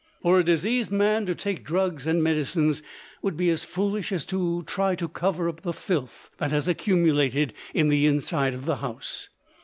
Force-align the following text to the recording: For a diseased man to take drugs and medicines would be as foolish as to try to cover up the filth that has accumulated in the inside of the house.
For 0.23 0.39
a 0.39 0.43
diseased 0.43 0.91
man 0.91 1.27
to 1.27 1.35
take 1.35 1.63
drugs 1.63 2.07
and 2.07 2.23
medicines 2.23 2.81
would 3.21 3.37
be 3.37 3.51
as 3.51 3.63
foolish 3.63 4.11
as 4.11 4.25
to 4.25 4.63
try 4.63 4.95
to 4.95 5.07
cover 5.07 5.47
up 5.47 5.61
the 5.61 5.73
filth 5.73 6.31
that 6.39 6.49
has 6.49 6.67
accumulated 6.67 7.53
in 7.75 7.89
the 7.89 8.07
inside 8.07 8.55
of 8.55 8.65
the 8.65 8.77
house. 8.77 9.29